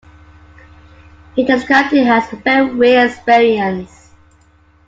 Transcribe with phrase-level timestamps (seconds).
[1.35, 4.09] He described it as a very weird experience.